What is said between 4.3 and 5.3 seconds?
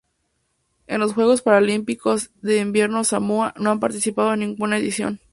en ninguna edición.